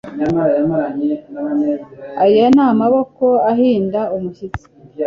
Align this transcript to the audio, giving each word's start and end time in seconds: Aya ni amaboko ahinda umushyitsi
Aya 2.23 2.45
ni 2.55 2.61
amaboko 2.69 3.25
ahinda 3.51 3.99
umushyitsi 4.15 4.65